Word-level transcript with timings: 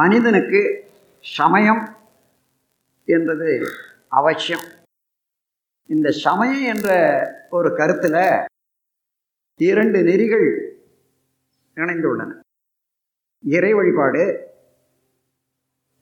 மனிதனுக்கு 0.00 0.62
சமயம் 1.20 1.82
என்றது 3.04 3.50
அவசியம். 4.08 4.66
இந்த 5.86 6.10
சமயம் 6.10 6.76
என்ற 6.76 6.88
ஒரு 7.50 7.76
கருத்தில் 7.76 8.46
இரண்டு 9.56 10.02
நெறிகள் 10.02 10.48
இணைந்துள்ளன. 11.76 12.32
இறை 13.44 13.72
வழிபாடு 13.72 14.24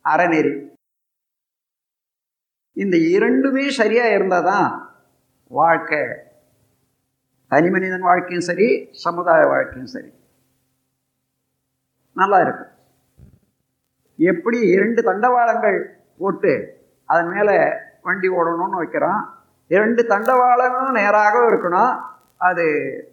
அறநெறி. 0.04 0.52
இந்த 2.72 2.96
இரண்டுமே 2.96 3.70
சரியா 3.70 4.06
இருந்தால் 4.06 4.44
தான் 4.44 4.96
வாழ்க்கை. 5.48 6.02
தனி 7.48 7.70
மனிதன் 7.70 8.00
வாழ்க்கையும் 8.00 8.48
சரி 8.50 8.88
சமுதாய 8.92 9.46
வாழ்க்கையும் 9.46 9.92
சரி. 9.96 10.10
நல்லா 12.14 12.40
இருக்கும். 12.40 12.72
எப்படி 14.18 14.58
இரண்டு 14.74 15.00
தண்டவாளங்கள் 15.02 15.78
போட்டு 16.18 16.52
அதன் 17.04 17.30
மேலே 17.34 17.56
வண்டி 18.06 18.28
ஓடணும்னு 18.28 18.80
வைக்கிறோம். 18.80 19.20
இரண்டு 19.66 20.02
தண்டவாளங்களும் 20.02 20.98
நேராக 21.00 21.34
இருக்கணும். 21.50 21.94
அது 22.48 22.64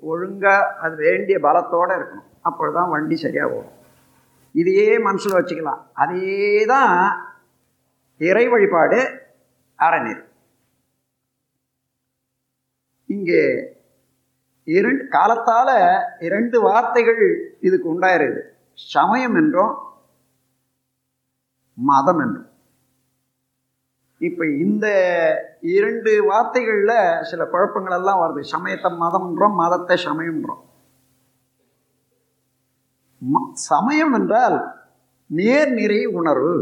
ஒழுங்காக 0.02 0.70
அது 0.84 0.96
வேண்டிய 0.96 1.38
பலத்தோடு 1.40 1.94
இருக்கணும். 2.00 2.28
அப்பொழுதுதான் 2.42 2.90
வண்டி 2.90 3.16
சரியாக 3.16 3.54
ஓடும். 3.58 3.78
இதையே 4.52 4.88
மனசில் 5.00 5.38
வச்சுக்கலாம். 5.38 5.82
அதே 5.94 6.66
தான் 6.66 6.96
இறை 8.18 8.46
வழிபாடு 8.54 9.00
அறநெறி 9.80 10.24
இங்கே 13.16 13.44
இரண்டு 14.64 15.04
காலத்தால் 15.08 15.78
இரண்டு 16.20 16.58
வார்த்தைகள் 16.62 17.22
இதுக்கு 17.68 17.88
உண்டாயிருது. 17.94 18.42
சமயம் 18.74 19.36
என்றும் 19.36 19.74
மதம் 21.90 22.20
என்றும் 22.20 22.50
இப்போ 24.18 24.44
இந்த 24.66 24.88
இரண்டு 25.62 26.24
வார்த்தைகளில் 26.24 27.24
சில 27.24 27.46
குழப்பங்கள் 27.46 27.98
எல்லாம் 27.98 28.20
வருது. 28.22 28.42
சமயத்தை 28.42 28.92
மதம்ன்றோம் 28.92 29.56
மதத்தை 29.56 29.96
சமயம்ன்றோம். 30.06 30.64
சமயம் 33.54 34.14
என்றால் 34.14 34.58
நேர்நிறை 35.30 36.06
உணர்வு. 36.06 36.56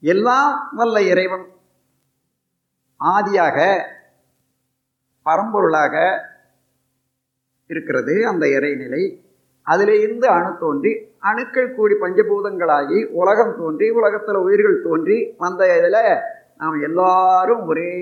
எல்லாம் 0.00 0.68
வல்ல 0.72 1.02
இறைவன். 1.02 1.46
ஆதியாக 3.00 3.58
பரம்பொருளாக 5.24 5.96
இருக்கிறது 7.66 8.14
அந்த 8.28 8.46
இறைநிலை. 8.46 9.02
அதிலிருந்து 9.62 10.28
அணு 10.28 10.58
தோன்றி 10.58 11.10
அணுக்கள் 11.18 11.74
கூடி 11.74 11.94
பஞ்சபூதங்களாகி 11.94 13.06
உலகம் 13.06 13.56
தோன்றி 13.56 13.90
உலகத்தில் 13.90 14.34
உயிர்கள் 14.34 14.82
தோன்றி 14.82 15.34
வந்த 15.38 15.78
இதில் 15.78 16.18
நாம் 16.58 16.82
எல்லாரும் 16.82 17.66
ஒரே 17.66 17.92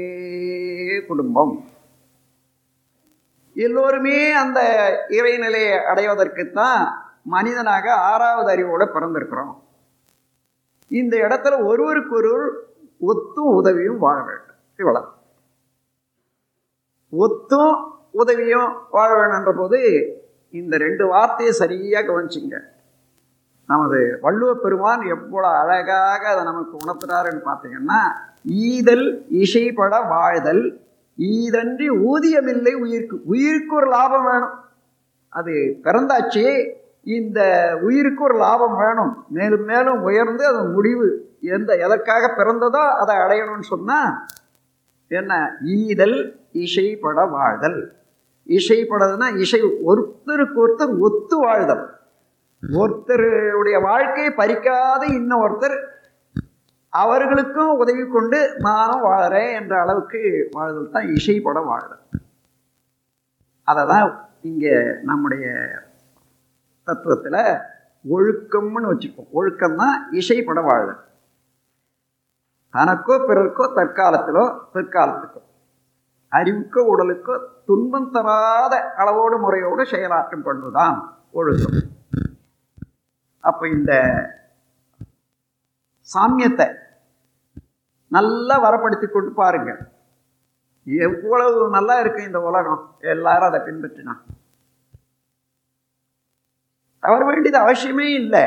குடும்பம். 1.09 1.65
எல்லோருமே 3.55 4.33
அந்த 4.33 4.61
இறைநிலையை 5.09 5.77
அடைவதற்குத்தான் 5.95 6.89
மனிதனாக 7.23 7.93
ஆறாவது 7.95 8.51
அறிவோடு 8.51 8.85
பிறந்திருக்கிறோம். 8.85 9.55
இந்த 10.89 11.17
இடத்துல 11.17 11.67
ஒருவருக்கொருவர் 11.67 12.51
ஒத்தும் 13.01 13.55
உதவியும் 13.55 13.99
வாழ 13.99 14.25
வேண்டும். 14.25 14.59
இவ்வளோ 14.79 15.03
ஒத்தும் 17.11 17.93
உதவியும் 18.11 18.87
வாழ 18.91 19.11
வேணுன்ற 19.15 19.53
போது 19.57 19.81
இந்த 20.51 20.77
ரெண்டு 20.77 21.07
வார்த்தையை 21.07 21.55
சரியாக 21.55 22.13
கவனிச்சிங்க. 22.13 22.59
நமது 23.67 24.19
வள்ளுவ 24.23 24.55
பெருமான் 24.55 25.01
எவ்வளோ 25.01 25.49
அழகாக 25.49 26.29
அதை 26.29 26.45
நமக்கு 26.45 26.77
உணர்த்துறாருன்னு 26.77 27.43
பார்த்தீங்கன்னா 27.51 28.01
ஈதல் 28.45 29.27
இசைப்பட 29.29 30.01
வாழ்தல் 30.01 30.89
ஈதன்றி 31.19 31.89
ஊதியமில்லை 31.89 32.73
உயிருக்கு. 32.73 33.23
உயிருக்கு 33.25 33.75
ஒரு 33.75 33.89
லாபம் 33.89 34.25
வேணும். 34.25 34.55
அது 35.29 35.53
பிறந்தாச்சு 35.83 36.75
இந்த 37.03 37.41
உயிருக்கு 37.83 38.25
ஒரு 38.25 38.37
லாபம் 38.37 38.77
வேணும். 38.77 39.25
மேலும் 39.29 39.65
மேலும் 39.65 40.03
உயர்ந்து 40.03 40.47
அது 40.47 40.65
முடிவு 40.65 41.39
எந்த 41.41 41.77
எதற்காக 41.77 42.35
பிறந்ததோ 42.37 42.83
அதை 43.03 43.17
அடையணும்னு 43.17 43.61
சொன்னால் 43.61 44.27
என்ன? 45.09 45.57
ஈதல் 45.65 46.41
இசைப்பட 46.53 47.25
வாழ்தல். 47.25 48.00
இசைப்படதுன்னா 48.57 49.29
இசை 49.45 49.61
ஒருத்தருக்கு 49.91 50.59
ஒருத்தர் 50.65 50.93
ஒத்து 51.07 51.37
வாழ்தல். 51.45 51.85
ஒருத்தருடைய 52.63 53.77
வாழ்க்கையை 53.89 54.31
பறிக்காத 54.41 55.03
இன்னும் 55.19 55.43
ஒருத்தர் 55.45 55.77
அவர்களுக்கும் 56.93 57.73
உதவி 57.83 58.05
கொண்டு 58.07 58.39
நானும் 58.59 59.05
வாழறேன் 59.05 59.53
என்ற 59.59 59.75
அளவுக்கு 59.81 60.21
வாழ்தல் 60.53 60.95
தான் 60.95 61.11
இசைப்பட 61.17 61.61
வாழ்தல். 61.61 62.03
அதை 63.69 63.83
தான் 63.93 64.07
இங்கே 64.51 64.75
நம்முடைய 65.11 65.45
தத்துவத்தில் 66.89 67.43
ஒழுக்கம்னு 68.05 68.91
வச்சுப்போம். 68.93 69.31
ஒழுக்கம்னா 69.39 69.89
இசைப்பட 70.21 70.61
வாழ்தல். 70.71 71.01
தனக்கோ 72.75 73.15
பிறருக்கோ 73.29 73.65
தற்காலத்திலோ 73.79 74.45
பிற்காலத்துக்கோ. 74.75 75.41
அறிவுக்கு 76.31 76.81
உடலுக்கு 76.87 77.35
துன்பம் 77.67 78.11
தராத 78.11 78.75
அளவோடு 78.97 79.39
முறையோடு 79.39 79.83
செயலாற்றம் 79.83 80.43
கொண்டுதான் 80.43 80.99
ஒழுக்கம் 81.33 81.81
அப்போ 83.41 83.69
இந்த 83.69 83.93
சாமியத்தை 86.15 86.67
நல்லா 88.09 88.57
வரப்படுத்தி 88.65 89.07
கொண்டு 89.11 89.33
பாருங்க. 89.33 89.71
எவ்வளவு 90.85 91.69
நல்லா 91.71 92.01
இருக்கு 92.01 92.23
இந்த 92.23 92.41
உலகம். 92.41 92.97
எல்லாரும் 93.01 93.49
அதை 93.49 93.61
பின்பற்றினா. 93.61 94.15
தவற 97.01 97.25
வேண்டியது 97.25 97.59
அவசியமே 97.65 98.09
இல்லை. 98.21 98.45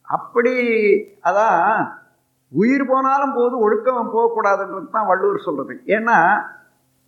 அப்படி 0.00 0.52
அதான் 1.24 1.92
உயிர் 2.52 2.84
போனாலும் 2.90 3.36
போது 3.38 3.54
ஒழுக்கம் 3.64 4.14
போகக்கூடாதுன்றது 4.14 4.88
தான் 4.90 5.08
வள்ளுவர் 5.10 5.46
சொல்கிறது 5.46 5.74
ஏன்னா 5.96 6.18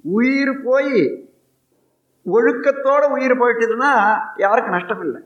உயிர் 0.05 0.53
போய் 0.67 0.97
ஒழுக்கத்தோட 2.27 3.03
உயிர் 3.17 3.41
போயிட்டதுன்னா 3.41 3.93
யாருக்கும் 4.45 4.77
நஷ்டம் 4.77 5.03
இல்லை 5.07 5.21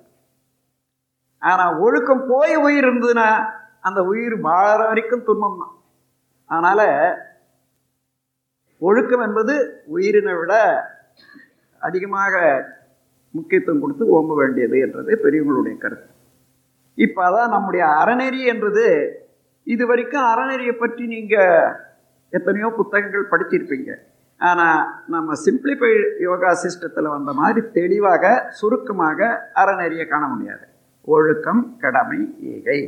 ஆனால் 1.43 1.79
ஒழுக்கம் 1.87 2.23
போய் 2.31 2.55
உயிர் 2.67 2.87
இருந்ததுன்னா 2.89 3.29
அந்த 3.89 4.01
உயிர் 4.11 4.37
வாழற 4.47 4.81
வரைக்கும் 4.91 5.25
துன்பம் 5.25 5.59
தான். 5.63 5.73
அதனால் 6.51 6.87
ஒழுக்கம் 8.83 9.25
என்பது 9.27 9.55
உயிரினை 9.95 10.35
விட 10.39 10.53
அதிகமாக 11.83 12.35
முக்கியத்துவம் 13.35 13.83
கொடுத்து 13.83 14.05
ஓம்ப 14.17 14.33
வேண்டியது 14.41 14.77
என்றது 14.87 15.13
பெரியவங்களுடைய 15.25 15.77
கருத்து. 15.79 16.09
இப்போ 16.99 17.21
அதான் 17.29 17.55
நம்முடைய 17.57 17.85
அறநெறி 18.01 18.41
என்றது 18.53 18.87
இது 19.73 19.83
வரைக்கும் 19.91 20.27
அறநெறியை 20.33 20.75
பற்றி 20.83 21.05
நீங்கள் 21.15 21.71
எத்தனையோ 22.39 22.69
புத்தகங்கள் 22.79 23.31
படிச்சிருப்பீங்க. 23.33 23.91
ஆனால் 24.41 24.81
நம்ம 25.15 25.35
சிம்பிளிஃபை 25.45 25.93
யோகா 26.27 26.51
சிஸ்டத்தில் 26.63 27.15
வந்த 27.15 27.31
மாதிரி 27.41 27.61
தெளிவாக 27.79 28.35
சுருக்கமாக 28.59 29.29
அறநெறியை 29.63 30.07
காண 30.13 30.25
முடியாது. 30.33 30.67
ஒழுக்கம் 31.15 31.63
கடமை 31.83 32.21
ஈகை 32.53 32.81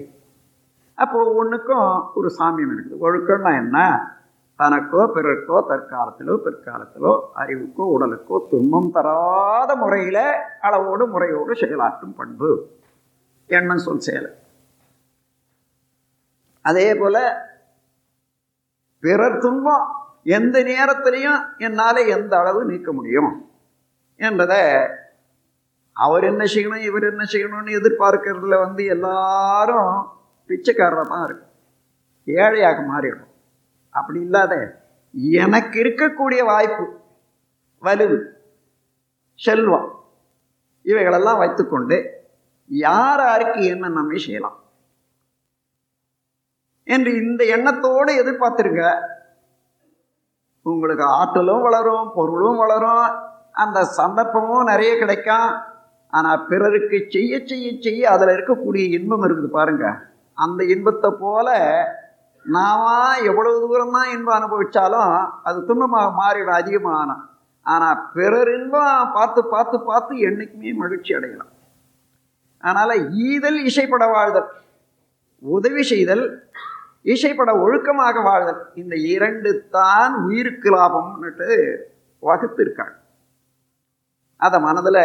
அப்போது 0.98 1.30
ஒன்றுக்கும் 1.40 1.88
ஒரு 2.18 2.28
சாமியம் 2.38 2.72
இருக்குது. 2.74 3.00
ஒழுக்கம்னா 3.06 3.50
என்ன? 3.62 3.78
தனக்கோ 4.60 5.00
பிறருக்கோ 5.14 5.56
தற்காலத்திலோ 5.70 6.34
பிற்காலத்திலோ 6.44 7.12
அறிவுக்கோ 7.40 7.84
உடலுக்கோ 7.94 8.36
துன்பம் 8.52 8.90
தராத 8.94 9.70
முறையில் 9.82 10.24
அளவோடு 10.66 11.06
முறையோடு 11.14 11.54
செயலாற்றும் 11.62 12.14
பண்பு. 12.20 12.50
எண்ணம் 13.50 13.84
சொல் 13.86 14.06
செயல். 14.06 14.30
அதே 16.68 16.88
போல 17.00 17.16
பிறர் 19.02 19.42
துன்பம் 19.44 19.86
எந்த 20.36 20.56
நேரத்திலையும் 20.70 21.40
என்னால் 21.66 22.00
எந்த 22.16 22.32
அளவு 22.40 22.60
நீக்க 22.70 22.88
முடியும் 22.92 23.32
என்றதை 24.20 24.62
அவர் 25.96 26.24
என்ன 26.30 26.42
செய்யணும் 26.54 26.86
இவர் 26.88 27.06
என்ன 27.10 27.24
செய்யணும்னு 27.32 27.76
எதிர்பார்க்கறதுல 27.78 28.56
வந்து 28.64 28.82
எல்லாரும் 28.94 29.92
பிச்சைக்காரராக 30.50 31.06
தான் 31.12 31.24
இருக்கும். 31.26 31.52
ஏழையாக 32.26 32.78
மாறிடும். 32.90 33.30
அப்படி 33.94 34.18
இல்லாத 34.26 34.54
எனக்கு 35.44 35.76
இருக்கக்கூடிய 35.84 36.40
வாய்ப்பு 36.50 36.84
வலுவு 37.82 38.18
செல்வம் 39.38 39.88
இவைகளெல்லாம் 40.84 41.40
வைத்துக்கொண்டு 41.42 41.96
யார் 42.70 43.22
யாருக்கு 43.28 43.60
என்ன 43.74 43.88
நம்பி 43.98 44.18
செய்யலாம்? 44.26 44.58
என்று 46.94 47.10
இந்த 47.22 47.42
எண்ணத்தோடு 47.56 48.10
எதிர்பார்த்துருங்க 48.22 48.84
உங்களுக்கு 50.66 51.04
ஆற்றலும் 51.18 51.64
வளரும் 51.66 52.06
பொருளும் 52.16 52.60
வளரும் 52.62 53.06
அந்த 53.62 53.78
சந்தர்ப்பமும் 53.98 54.68
நிறைய 54.70 54.92
கிடைக்கும். 55.02 55.50
ஆனால் 56.12 56.42
பிறருக்கு 56.50 56.98
செய்ய 57.14 57.32
செய்ய 57.50 57.68
செய்ய 57.86 58.10
அதில் 58.14 58.32
இருக்கக்கூடிய 58.34 58.84
இன்பம் 58.96 59.24
இருக்குது 59.26 59.50
பாருங்க. 59.58 59.86
அந்த 60.38 60.60
இன்பத்தை 60.74 61.10
போல 61.22 61.48
நாம 62.44 62.82
எவ்வளவு 63.30 63.62
தூரம் 63.62 63.94
தான் 63.96 64.10
இன்பம் 64.14 64.36
அனுபவிச்சாலும் 64.38 65.14
அது 65.48 65.58
துன்பமாக 65.68 66.10
மாறிடும் 66.20 66.58
அதிகமான. 66.60 67.10
ஆனால் 67.66 68.02
பிறர் 68.16 68.50
இன்பம் 68.58 69.12
பார்த்து 69.16 69.40
பார்த்து 69.54 69.76
பார்த்து 69.90 70.12
என்னைக்குமே 70.28 70.72
மகிழ்ச்சி 70.82 71.12
அடையலாம். 71.18 71.52
அதனால் 72.64 72.94
ஈதல் 73.28 73.58
இசைப்பட 73.70 74.04
வாழ்தல் 74.14 74.50
உதவி 75.42 75.82
செய்தல் 75.92 76.24
இசைப்பட 77.12 77.50
ஒழுக்கமாக 77.64 78.22
வாழ்தல். 78.28 78.60
இந்த 78.82 78.94
இரண்டு 79.14 79.50
தான் 79.76 80.14
உயிருக்கு 80.26 80.68
லாபம்னுட்டு 80.76 81.48
வகுத்திருக்காங்க. 82.22 82.96
அதை 84.46 84.56
மனதில் 84.66 85.04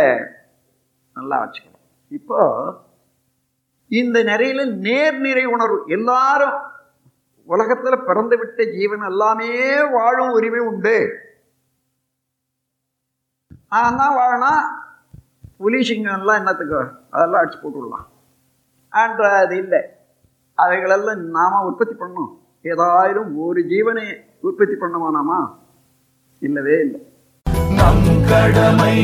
நல்லா 1.15 1.37
வச்சுக்கணும். 1.41 1.85
இப்போ 2.17 2.39
இந்த 3.99 4.17
நிறையில 4.31 4.61
நேர்நிறை 4.87 5.45
உணர்வு 5.55 5.79
எல்லாரும் 5.97 6.57
உலகத்துல 7.53 7.95
பிறந்து 8.07 8.35
விட்ட 8.41 8.63
ஜீவன் 8.75 9.05
எல்லாமே 9.11 9.49
வாழும் 9.95 10.35
உரிமை 10.37 10.61
உண்டு. 10.69 10.97
நான் 13.73 13.99
தான் 14.01 14.17
வாழனா 14.19 14.53
புலி 15.61 15.79
சிங்கம்லாம் 15.89 16.39
என்னத்துக்கு? 16.41 16.79
அதெல்லாம் 17.13 17.41
அடிச்சு 17.41 17.59
போட்டு 17.61 17.79
விடலாம் 17.79 18.07
அன்ற 19.01 19.23
அது 19.43 19.55
இல்லை. 19.63 19.81
அவைகளெல்லாம் 20.61 21.21
நாம 21.29 21.61
உற்பத்தி 21.67 21.95
பண்ணோம் 21.95 22.31
ஏதாயிரம் 22.65 23.31
ஒரு 23.45 23.61
ஜீவனை 23.69 24.05
உற்பத்தி 24.39 24.75
பண்ணுவானாமா 24.75 25.39
இல்லவே 26.41 26.75
இல்லை. 26.85 26.99
நம் 27.71 28.03
கடமை 28.29 28.95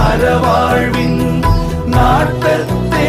அறவாழ்வின் 0.00 1.20
நாட்டத்தே 1.94 3.08